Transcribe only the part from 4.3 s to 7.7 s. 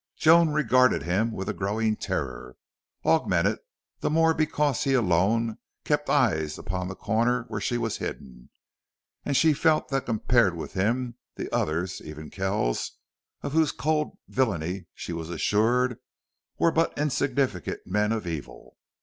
because he alone kept eyes upon the corner where